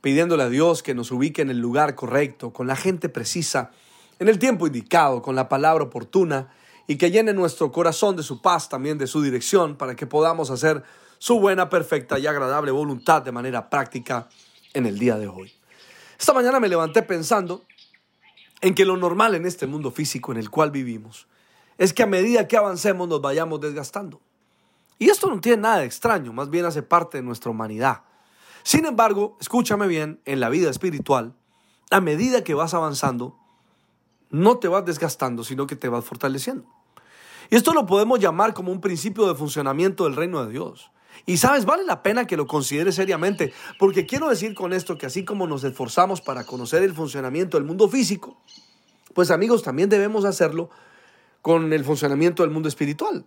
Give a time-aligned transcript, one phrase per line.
[0.00, 3.70] pidiéndole a Dios que nos ubique en el lugar correcto, con la gente precisa,
[4.18, 6.52] en el tiempo indicado, con la palabra oportuna,
[6.86, 10.50] y que llene nuestro corazón de su paz, también de su dirección, para que podamos
[10.50, 10.82] hacer
[11.18, 14.28] su buena, perfecta y agradable voluntad de manera práctica
[14.72, 15.52] en el día de hoy.
[16.18, 17.64] Esta mañana me levanté pensando
[18.60, 21.26] en que lo normal en este mundo físico en el cual vivimos
[21.76, 24.20] es que a medida que avancemos nos vayamos desgastando.
[24.98, 28.02] Y esto no tiene nada de extraño, más bien hace parte de nuestra humanidad.
[28.62, 31.34] Sin embargo, escúchame bien, en la vida espiritual,
[31.90, 33.36] a medida que vas avanzando,
[34.30, 36.66] no te vas desgastando, sino que te vas fortaleciendo.
[37.50, 40.90] Y esto lo podemos llamar como un principio de funcionamiento del reino de Dios.
[41.26, 45.06] Y sabes, vale la pena que lo consideres seriamente, porque quiero decir con esto que
[45.06, 48.36] así como nos esforzamos para conocer el funcionamiento del mundo físico,
[49.14, 50.70] pues amigos, también debemos hacerlo
[51.42, 53.24] con el funcionamiento del mundo espiritual.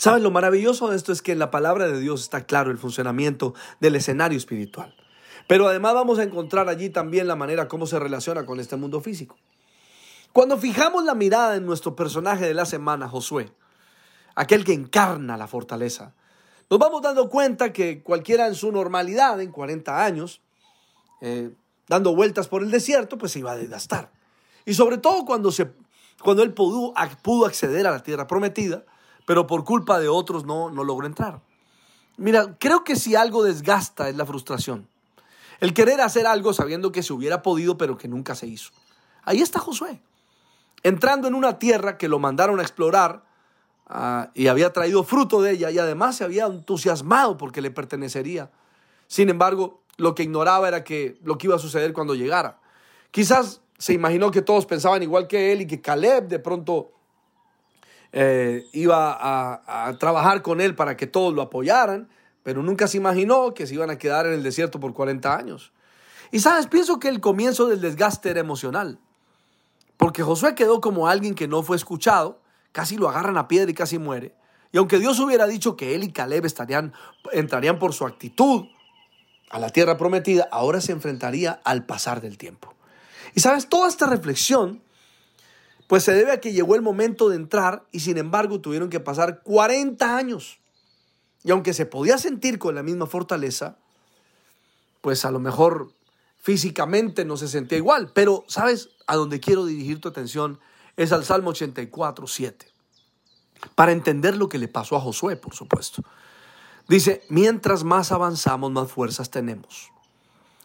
[0.00, 0.22] ¿Sabes?
[0.22, 3.52] Lo maravilloso de esto es que en la palabra de Dios está claro el funcionamiento
[3.80, 4.94] del escenario espiritual.
[5.46, 9.02] Pero además vamos a encontrar allí también la manera como se relaciona con este mundo
[9.02, 9.36] físico.
[10.32, 13.52] Cuando fijamos la mirada en nuestro personaje de la semana, Josué,
[14.36, 16.14] aquel que encarna la fortaleza,
[16.70, 20.40] nos vamos dando cuenta que cualquiera en su normalidad, en 40 años,
[21.20, 21.50] eh,
[21.88, 24.10] dando vueltas por el desierto, pues se iba a desgastar.
[24.64, 25.70] Y sobre todo cuando, se,
[26.22, 28.86] cuando él pudo, pudo acceder a la tierra prometida,
[29.30, 31.40] pero por culpa de otros no, no logró entrar.
[32.16, 34.88] Mira, creo que si algo desgasta es la frustración.
[35.60, 38.72] El querer hacer algo sabiendo que se hubiera podido, pero que nunca se hizo.
[39.22, 40.00] Ahí está Josué,
[40.82, 43.22] entrando en una tierra que lo mandaron a explorar
[43.86, 48.50] ah, y había traído fruto de ella y además se había entusiasmado porque le pertenecería.
[49.06, 52.58] Sin embargo, lo que ignoraba era que lo que iba a suceder cuando llegara.
[53.12, 56.90] Quizás se imaginó que todos pensaban igual que él y que Caleb de pronto
[58.12, 62.08] eh, iba a, trabajar con él para que todos lo apoyaran,
[62.42, 65.72] pero nunca se imaginó que se iban a quedar en el desierto por 40 años.
[66.32, 68.98] Y sabes, pienso que el comienzo del desgaste era emocional,
[69.96, 72.40] porque Josué quedó como alguien que no fue escuchado,
[72.72, 74.34] casi lo agarran a piedra y casi muere.
[74.72, 76.92] Y aunque Dios hubiera dicho que él y Caleb estarían,
[77.32, 78.66] entrarían por su actitud
[79.50, 82.74] a la tierra prometida, ahora se enfrentaría al pasar del tiempo.
[83.34, 84.80] Y sabes, toda esta reflexión
[85.90, 89.00] pues se debe a que llegó el momento de entrar y sin embargo tuvieron que
[89.00, 90.60] pasar 40 años.
[91.42, 93.76] Y aunque se podía sentir con la misma fortaleza,
[95.00, 95.92] pues a lo mejor
[96.36, 98.12] físicamente no se sentía igual.
[98.14, 98.90] Pero, ¿sabes?
[99.08, 100.60] A donde quiero dirigir tu atención
[100.96, 102.68] es al Salmo 84, 7.
[103.74, 106.04] Para entender lo que le pasó a Josué, por supuesto.
[106.86, 109.90] Dice, mientras más avanzamos, más fuerzas tenemos.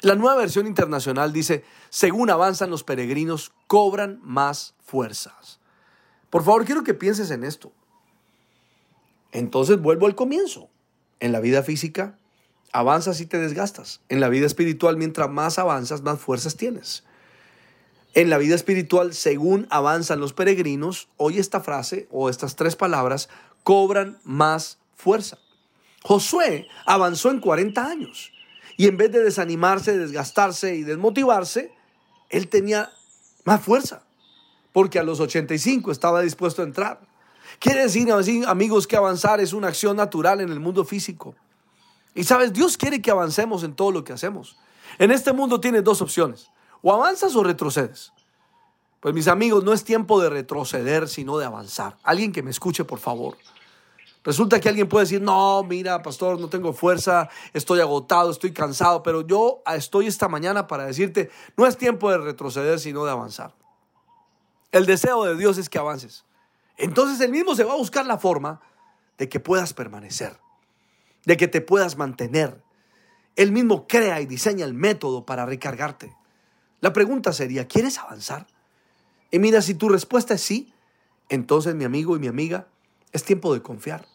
[0.00, 5.58] La nueva versión internacional dice, según avanzan los peregrinos, cobran más fuerzas.
[6.30, 7.72] Por favor, quiero que pienses en esto.
[9.32, 10.68] Entonces vuelvo al comienzo.
[11.20, 12.16] En la vida física,
[12.72, 14.00] avanzas y te desgastas.
[14.08, 17.04] En la vida espiritual, mientras más avanzas, más fuerzas tienes.
[18.14, 23.28] En la vida espiritual, según avanzan los peregrinos, hoy esta frase o estas tres palabras
[23.64, 25.38] cobran más fuerza.
[26.02, 28.32] Josué avanzó en 40 años.
[28.78, 31.74] Y en vez de desanimarse, desgastarse y desmotivarse,
[32.30, 32.92] él tenía
[33.44, 34.04] más fuerza,
[34.72, 37.00] porque a los 85 estaba dispuesto a entrar.
[37.58, 38.08] Quiere decir,
[38.46, 41.34] amigos, que avanzar es una acción natural en el mundo físico.
[42.14, 44.56] Y sabes, Dios quiere que avancemos en todo lo que hacemos.
[45.00, 46.48] En este mundo tienes dos opciones,
[46.80, 48.12] o avanzas o retrocedes.
[49.00, 51.96] Pues mis amigos, no es tiempo de retroceder, sino de avanzar.
[52.04, 53.36] Alguien que me escuche, por favor.
[54.24, 59.02] Resulta que alguien puede decir, no, mira, pastor, no tengo fuerza, estoy agotado, estoy cansado,
[59.02, 63.54] pero yo estoy esta mañana para decirte, no es tiempo de retroceder, sino de avanzar.
[64.72, 66.24] El deseo de Dios es que avances.
[66.76, 68.60] Entonces él mismo se va a buscar la forma
[69.16, 70.38] de que puedas permanecer,
[71.24, 72.62] de que te puedas mantener.
[73.36, 76.16] Él mismo crea y diseña el método para recargarte.
[76.80, 78.46] La pregunta sería, ¿quieres avanzar?
[79.30, 80.72] Y mira, si tu respuesta es sí,
[81.28, 82.68] entonces mi amigo y mi amiga,
[83.12, 84.06] es tiempo de confiar.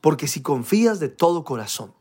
[0.00, 1.94] Porque si confías de todo corazón,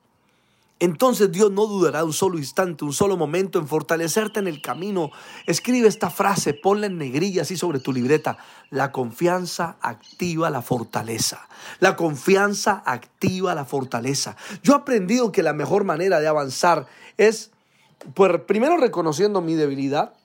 [0.80, 5.12] entonces Dios no dudará un solo instante, un solo momento en fortalecerte en el camino.
[5.48, 8.38] Escribe esta frase, ponla en negrilla así sobre tu libreta.
[8.70, 11.48] La confianza activa la fortaleza.
[11.80, 14.36] La confianza activa la fortaleza.
[14.62, 17.52] Yo he aprendido que la mejor manera de avanzar es
[18.14, 20.16] Pues primero reconociendo mi debilidad,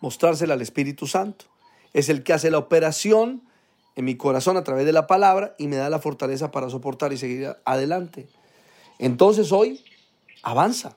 [0.00, 1.44] mostrársela al Espíritu Santo.
[1.92, 3.42] Es el que hace la operación
[3.98, 7.12] en mi corazón a través de la palabra y me da la fortaleza para soportar
[7.12, 8.28] y seguir adelante.
[9.00, 9.84] Entonces hoy
[10.44, 10.96] avanza.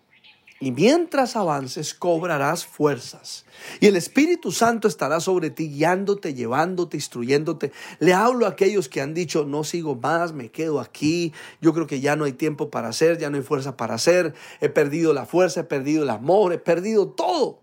[0.60, 3.46] Y mientras avances cobrarás fuerzas.
[3.80, 7.72] Y el Espíritu Santo estará sobre ti, guiándote, llevándote, instruyéndote.
[7.98, 11.34] Le hablo a aquellos que han dicho, no sigo más, me quedo aquí.
[11.60, 14.36] Yo creo que ya no hay tiempo para hacer, ya no hay fuerza para hacer.
[14.60, 17.62] He perdido la fuerza, he perdido el amor, he perdido todo.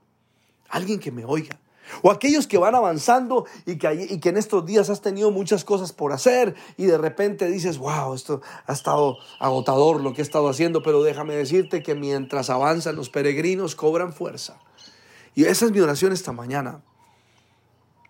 [0.68, 1.60] Alguien que me oiga.
[2.02, 6.12] O aquellos que van avanzando y que, en estos días has tenido muchas cosas por
[6.12, 10.82] hacer y de repente dices, wow, esto ha estado agotador lo que he estado haciendo,
[10.82, 14.58] pero déjame decirte que mientras avanzan los peregrinos cobran fuerza.
[15.34, 16.82] Y esa es mi oración esta mañana.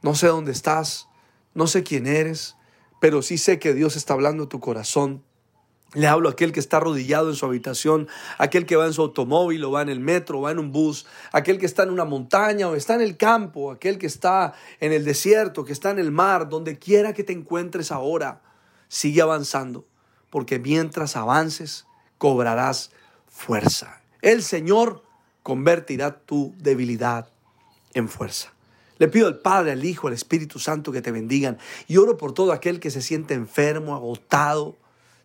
[0.03, 1.09] No sé dónde estás,
[1.55, 2.57] no sé quién eres,
[3.01, 5.25] pero sí sé que Dios está hablando a tu corazón
[5.94, 9.02] le hablo a aquel que está arrodillado en su habitación, aquel que va en su
[9.02, 11.90] automóvil o va en el metro o va en un bus, aquel que está en
[11.90, 15.90] una montaña o está en el campo, aquel que está en el desierto, que está
[15.90, 18.43] en el mar, donde quiera que te encuentres ahora,
[18.88, 19.87] sigue avanzando,
[20.31, 21.87] porque mientras avances
[22.19, 22.91] cobrarás
[23.26, 24.02] fuerza.
[24.20, 25.02] El Señor
[25.43, 27.31] convertirá tu debilidad
[27.94, 28.52] en fuerza.
[28.99, 31.56] Le pido al Padre, al Hijo, al Espíritu Santo que te bendigan
[31.87, 34.76] y oro por todo aquel que se siente enfermo, agotado,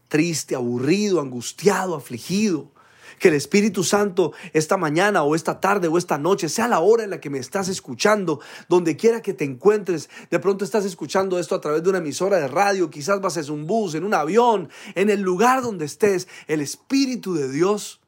[0.08, 2.72] triste, aburrido, angustiado, afligido.
[3.20, 7.04] Que el Espíritu Santo esta mañana o esta tarde o esta noche sea la hora
[7.04, 10.10] en la que me estás escuchando, donde quiera que te encuentres.
[10.30, 13.52] De pronto estás escuchando esto a través de una emisora de radio, quizás vas en
[13.52, 16.28] un bus, en un avión, en el lugar donde estés.
[16.48, 18.02] El Espíritu de Dios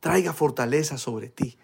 [0.00, 1.58] traiga fortaleza sobre ti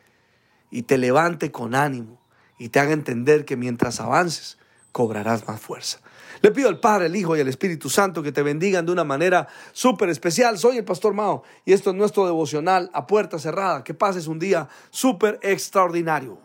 [0.71, 2.21] y te levante con ánimo
[2.59, 4.59] y te haga entender que mientras avances
[4.93, 6.01] cobrarás más fuerza.
[6.43, 9.05] Le pido al Padre, al Hijo y al Espíritu Santo que te bendigan de una
[9.05, 10.59] manera súper especial.
[10.59, 13.85] Soy el Pastor Mao y esto es nuestro devocional a puerta cerrada.
[13.85, 16.39] Que pases un día súper extraordinario.